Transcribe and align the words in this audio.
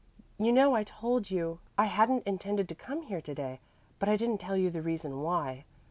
You 0.39 0.51
know 0.51 0.73
I 0.75 0.83
told 0.83 1.29
you 1.29 1.59
I 1.77 1.85
hadn't 1.85 2.25
intended 2.25 2.67
to 2.69 2.73
come 2.73 3.03
here 3.03 3.21
to 3.21 3.35
day, 3.35 3.59
but 3.99 4.09
I 4.09 4.15
didn't 4.17 4.39
tell 4.39 4.57
you 4.57 4.71
the 4.71 4.81
reason 4.81 5.21
why. 5.21 5.63